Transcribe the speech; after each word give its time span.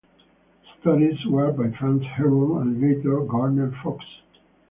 Stories 0.79 1.23
were 1.27 1.51
by 1.51 1.69
France 1.77 2.03
Herron 2.17 2.57
and 2.59 2.81
later 2.81 3.19
Gardner 3.23 3.69
Fox. 3.83 4.03